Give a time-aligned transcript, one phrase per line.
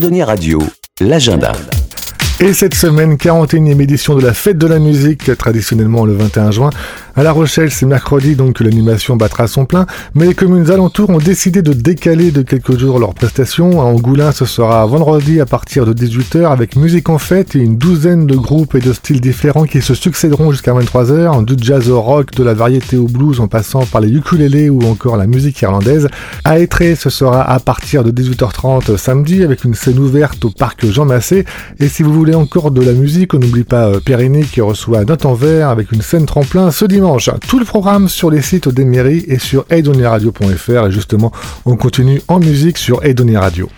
[0.00, 0.58] Radio,
[1.00, 1.52] l'agenda.
[2.40, 6.70] Et cette semaine, 41e édition de la Fête de la musique, traditionnellement le 21 juin.
[7.14, 11.10] À La Rochelle, c'est mercredi donc que l'animation battra son plein, mais les communes alentours
[11.10, 13.82] ont décidé de décaler de quelques jours leurs prestations.
[13.82, 17.76] À Angoulin, ce sera vendredi à partir de 18h avec musique en fête et une
[17.76, 22.00] douzaine de groupes et de styles différents qui se succéderont jusqu'à 23h, du jazz au
[22.00, 25.60] rock, de la variété au blues en passant par les ukulélés ou encore la musique
[25.60, 26.08] irlandaise.
[26.44, 30.86] À Étré, ce sera à partir de 18h30 samedi avec une scène ouverte au parc
[30.86, 31.44] Jean Massé.
[31.78, 35.04] Et si vous voulez encore de la musique, on n'oublie pas euh, Périni qui reçoit
[35.04, 37.01] Note en Vert avec une scène tremplin ce dimanche.
[37.48, 41.32] Tout le programme sur les sites des mairies et sur eidoniradio.fr et justement
[41.64, 43.04] on continue en musique sur.
[43.04, 43.68] Edonia Radio.